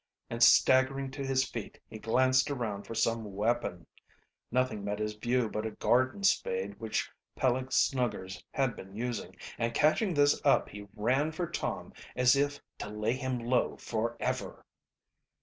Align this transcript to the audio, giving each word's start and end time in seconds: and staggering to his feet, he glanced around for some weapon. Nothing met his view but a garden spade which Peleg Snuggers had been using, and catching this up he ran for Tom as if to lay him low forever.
and 0.31 0.41
staggering 0.41 1.11
to 1.11 1.23
his 1.23 1.47
feet, 1.47 1.79
he 1.87 1.99
glanced 1.99 2.49
around 2.49 2.87
for 2.87 2.95
some 2.95 3.23
weapon. 3.35 3.85
Nothing 4.49 4.83
met 4.83 4.97
his 4.97 5.13
view 5.13 5.47
but 5.47 5.63
a 5.63 5.69
garden 5.69 6.23
spade 6.23 6.79
which 6.79 7.07
Peleg 7.35 7.71
Snuggers 7.71 8.43
had 8.51 8.75
been 8.75 8.95
using, 8.95 9.35
and 9.59 9.75
catching 9.75 10.15
this 10.15 10.41
up 10.43 10.69
he 10.69 10.87
ran 10.95 11.31
for 11.31 11.45
Tom 11.45 11.93
as 12.15 12.35
if 12.35 12.59
to 12.79 12.89
lay 12.89 13.13
him 13.13 13.37
low 13.37 13.77
forever. 13.77 14.65